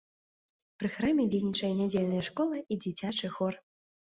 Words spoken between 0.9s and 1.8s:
храме дзейнічае